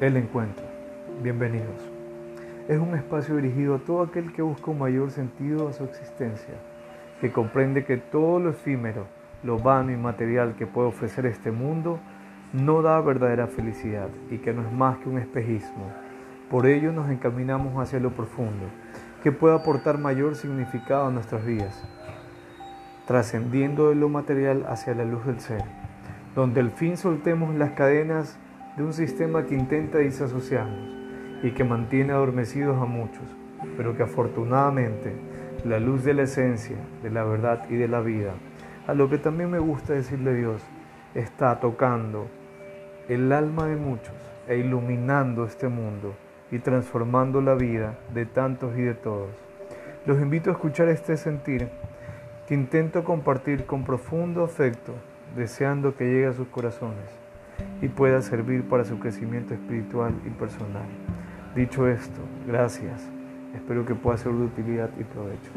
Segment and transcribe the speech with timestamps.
[0.00, 0.64] El encuentro.
[1.22, 1.76] Bienvenidos.
[2.68, 6.54] Es un espacio dirigido a todo aquel que busca un mayor sentido a su existencia,
[7.20, 9.04] que comprende que todo lo efímero,
[9.42, 12.00] lo vano y material que puede ofrecer este mundo
[12.54, 15.92] no da verdadera felicidad y que no es más que un espejismo.
[16.50, 18.70] Por ello nos encaminamos hacia lo profundo,
[19.22, 21.84] que puede aportar mayor significado a nuestras vidas,
[23.06, 25.62] trascendiendo de lo material hacia la luz del ser,
[26.34, 28.38] donde al fin soltemos las cadenas
[28.76, 30.88] de un sistema que intenta disasociarnos
[31.42, 33.24] y que mantiene adormecidos a muchos,
[33.76, 35.12] pero que afortunadamente
[35.64, 38.32] la luz de la esencia, de la verdad y de la vida,
[38.86, 40.62] a lo que también me gusta decirle Dios,
[41.14, 42.28] está tocando
[43.08, 44.14] el alma de muchos
[44.46, 46.14] e iluminando este mundo
[46.52, 49.30] y transformando la vida de tantos y de todos.
[50.06, 51.68] Los invito a escuchar este sentir
[52.46, 54.94] que intento compartir con profundo afecto,
[55.36, 57.19] deseando que llegue a sus corazones
[57.82, 60.86] y pueda servir para su crecimiento espiritual y personal.
[61.54, 63.08] Dicho esto, gracias.
[63.54, 65.50] Espero que pueda ser de utilidad y provecho.